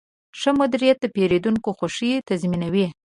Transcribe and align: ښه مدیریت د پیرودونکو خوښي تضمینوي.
ښه 0.39 0.51
مدیریت 0.59 0.97
د 1.01 1.05
پیرودونکو 1.15 1.69
خوښي 1.77 2.11
تضمینوي. 2.27 2.87